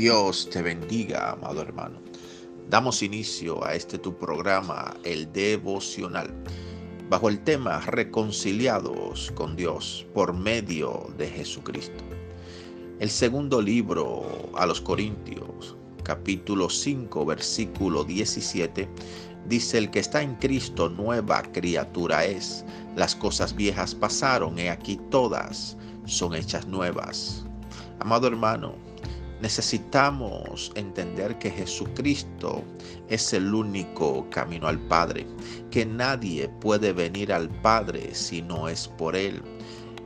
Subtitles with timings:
[0.00, 1.98] Dios te bendiga, amado hermano.
[2.70, 6.32] Damos inicio a este tu programa, el devocional,
[7.10, 12.04] bajo el tema Reconciliados con Dios por medio de Jesucristo.
[13.00, 14.24] El segundo libro
[14.54, 18.88] a los Corintios, capítulo 5, versículo 17,
[19.48, 22.64] dice, el que está en Cristo nueva criatura es.
[22.94, 27.44] Las cosas viejas pasaron, y aquí todas son hechas nuevas.
[27.98, 28.76] Amado hermano,
[29.40, 32.64] necesitamos entender que Jesucristo
[33.08, 35.26] es el único camino al Padre,
[35.70, 39.42] que nadie puede venir al Padre si no es por Él.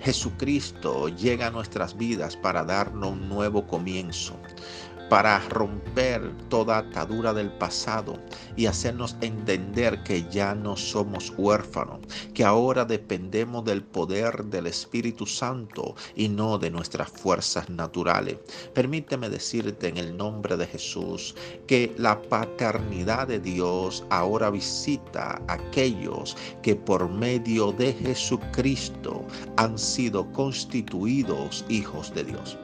[0.00, 4.36] Jesucristo llega a nuestras vidas para darnos un nuevo comienzo,
[5.08, 8.18] para romper toda atadura del pasado
[8.56, 12.00] y hacernos entender que ya no somos huérfanos,
[12.34, 18.38] que ahora dependemos del poder del Espíritu Santo y no de nuestras fuerzas naturales.
[18.74, 21.34] Permíteme decirte en el nombre de Jesús
[21.66, 29.24] que la paternidad de Dios ahora visita a aquellos que por medio de Jesucristo
[29.56, 32.58] han sido constituidos hijos de Dios.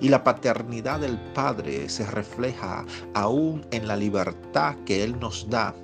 [0.00, 5.74] Y la paternidad del Padre se refleja aún en la libertad que Él nos da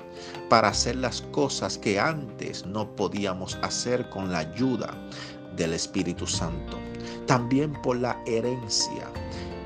[0.48, 4.94] para hacer las cosas que antes no podíamos hacer con la ayuda
[5.56, 6.78] del Espíritu Santo.
[7.26, 9.08] También por la herencia.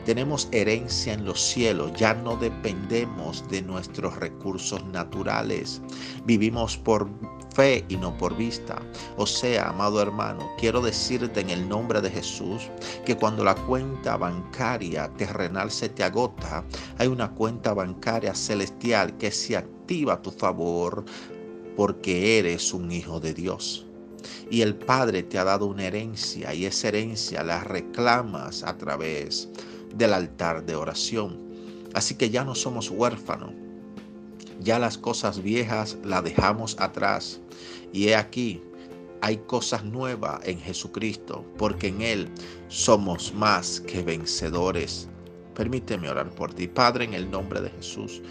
[0.04, 5.80] Tenemos herencia en los cielos, ya no dependemos de nuestros recursos naturales.
[6.26, 7.08] Vivimos por
[7.54, 8.82] fe y no por vista.
[9.16, 12.70] O sea, amado hermano, quiero decirte en el nombre de Jesús
[13.04, 16.64] que cuando la cuenta bancaria terrenal se te agota,
[16.98, 21.04] hay una cuenta bancaria celestial que se activa a tu favor
[21.76, 23.86] porque eres un hijo de Dios.
[24.50, 29.48] Y el Padre te ha dado una herencia y esa herencia la reclamas a través
[29.94, 31.38] del altar de oración.
[31.94, 33.52] Así que ya no somos huérfanos,
[34.64, 37.40] ya las cosas viejas las dejamos atrás.
[37.92, 38.62] Y he aquí,
[39.20, 42.28] hay cosas nuevas en Jesucristo, porque en Él
[42.68, 45.08] somos más que vencedores.
[45.54, 48.22] Permíteme orar por ti, Padre, en el nombre de Jesús.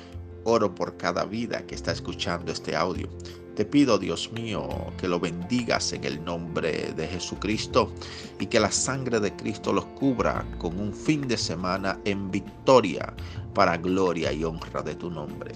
[0.44, 3.08] Oro por cada vida que está escuchando este audio.
[3.56, 4.68] Te pido, Dios mío,
[4.98, 7.94] que lo bendigas en el nombre de Jesucristo
[8.40, 13.14] y que la sangre de Cristo los cubra con un fin de semana en victoria
[13.54, 15.54] para gloria y honra de tu nombre.